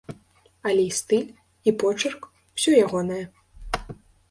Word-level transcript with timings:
Але 0.69 0.85
і 0.85 0.93
стыль, 0.99 1.27
і 1.69 1.75
почырк 1.85 2.21
усё 2.55 2.71
ягонае. 2.85 3.21